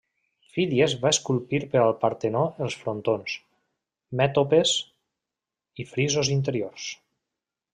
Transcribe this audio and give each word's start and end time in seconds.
Fídies 0.53 0.93
va 1.03 1.09
esculpir 1.15 1.59
per 1.73 1.81
al 1.81 1.93
Partenó 2.05 2.41
els 2.67 2.77
frontons, 2.85 3.35
mètopes 4.23 4.75
i 5.85 5.87
frisos 5.95 6.33
interiors. 6.39 6.89